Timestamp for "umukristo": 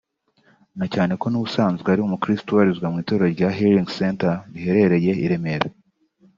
2.03-2.47